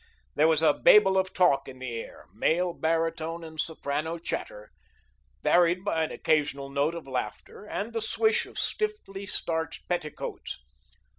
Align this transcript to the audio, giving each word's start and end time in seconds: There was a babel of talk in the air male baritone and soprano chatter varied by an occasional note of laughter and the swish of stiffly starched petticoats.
There 0.33 0.47
was 0.47 0.63
a 0.63 0.73
babel 0.73 1.15
of 1.15 1.31
talk 1.31 1.67
in 1.67 1.77
the 1.77 1.93
air 1.97 2.25
male 2.33 2.73
baritone 2.73 3.43
and 3.43 3.61
soprano 3.61 4.17
chatter 4.17 4.71
varied 5.43 5.83
by 5.85 6.03
an 6.03 6.09
occasional 6.11 6.71
note 6.71 6.95
of 6.95 7.05
laughter 7.05 7.65
and 7.67 7.93
the 7.93 8.01
swish 8.01 8.47
of 8.47 8.57
stiffly 8.57 9.27
starched 9.27 9.87
petticoats. 9.87 10.57